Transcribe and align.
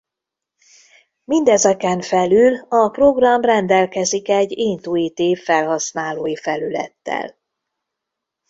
Mindezeken 1.23 2.01
felül 2.01 2.55
a 2.69 2.89
program 2.89 3.41
rendelkezik 3.41 4.29
egy 4.29 4.51
intuitív 4.57 5.39
felhasználói 5.39 6.35
felülettel. 6.35 7.37